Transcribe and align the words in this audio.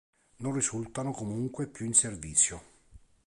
Non 0.39 0.51
risultano 0.53 1.11
comunque 1.11 1.67
più 1.67 1.85
in 1.85 1.93
servizio. 1.93 2.63